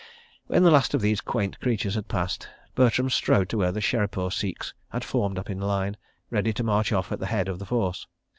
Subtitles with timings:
[0.47, 4.31] When the last of these quaint creatures had passed, Bertram strode to where the Sherepur
[4.31, 5.95] Sikhs had formed up in line,
[6.31, 8.07] ready to march off at the head of the force.